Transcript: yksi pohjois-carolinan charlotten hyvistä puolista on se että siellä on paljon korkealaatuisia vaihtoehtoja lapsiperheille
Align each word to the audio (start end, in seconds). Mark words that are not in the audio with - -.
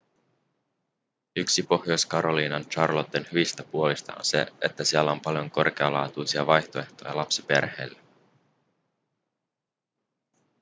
yksi 1.35 1.63
pohjois-carolinan 1.63 2.65
charlotten 2.65 3.27
hyvistä 3.31 3.63
puolista 3.63 4.13
on 4.15 4.25
se 4.25 4.47
että 4.61 4.83
siellä 4.83 5.11
on 5.11 5.21
paljon 5.21 5.51
korkealaatuisia 5.51 6.45
vaihtoehtoja 6.47 7.17
lapsiperheille 7.17 7.99